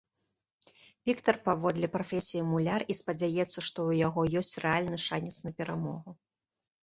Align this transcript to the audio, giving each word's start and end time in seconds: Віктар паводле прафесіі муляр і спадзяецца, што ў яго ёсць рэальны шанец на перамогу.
Віктар 1.07 1.37
паводле 1.49 1.87
прафесіі 1.95 2.41
муляр 2.53 2.81
і 2.93 2.95
спадзяецца, 3.01 3.45
што 3.51 3.65
ў 3.65 3.91
яго 4.07 4.21
ёсць 4.41 4.59
рэальны 4.65 4.97
шанец 5.07 5.35
на 5.49 5.53
перамогу. 5.61 6.09